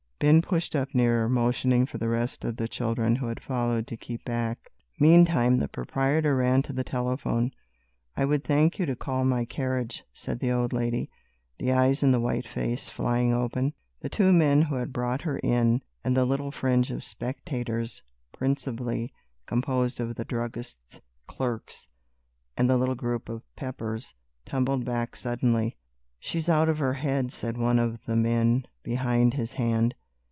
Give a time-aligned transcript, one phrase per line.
[0.21, 3.97] Ben pushed up nearer, motioning for the rest of the children who had followed to
[3.97, 4.71] keep back.
[4.99, 7.51] Meantime the proprietor ran to the telephone.
[8.15, 11.09] "I would thank you to call my carriage," said the old lady,
[11.57, 13.73] the eyes in the white face flying open.
[14.01, 19.11] The two men who had brought her in, and the little fringe of spectators, principally
[19.47, 21.87] composed of the druggist's clerks
[22.55, 24.13] and the little group of Peppers,
[24.45, 25.77] tumbled back suddenly.
[26.19, 29.95] "She's out of her head," said one of the men behind his hand.